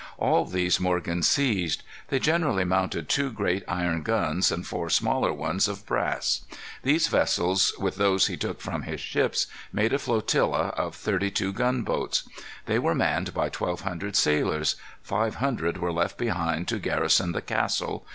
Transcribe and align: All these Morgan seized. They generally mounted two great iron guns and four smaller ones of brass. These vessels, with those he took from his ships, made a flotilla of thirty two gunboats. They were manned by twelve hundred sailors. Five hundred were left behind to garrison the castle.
All 0.17 0.45
these 0.45 0.79
Morgan 0.79 1.21
seized. 1.21 1.83
They 2.07 2.17
generally 2.17 2.63
mounted 2.65 3.07
two 3.07 3.29
great 3.31 3.63
iron 3.67 4.01
guns 4.01 4.51
and 4.51 4.65
four 4.65 4.89
smaller 4.89 5.31
ones 5.31 5.67
of 5.67 5.85
brass. 5.85 6.41
These 6.81 7.05
vessels, 7.07 7.71
with 7.77 7.97
those 7.97 8.25
he 8.25 8.35
took 8.35 8.61
from 8.61 8.81
his 8.81 8.99
ships, 8.99 9.45
made 9.71 9.93
a 9.93 9.99
flotilla 9.99 10.69
of 10.75 10.95
thirty 10.95 11.29
two 11.29 11.53
gunboats. 11.53 12.27
They 12.65 12.79
were 12.79 12.95
manned 12.95 13.35
by 13.35 13.49
twelve 13.49 13.81
hundred 13.81 14.15
sailors. 14.15 14.75
Five 15.03 15.35
hundred 15.35 15.77
were 15.77 15.93
left 15.93 16.17
behind 16.17 16.67
to 16.69 16.79
garrison 16.79 17.33
the 17.33 17.41
castle. 17.43 18.03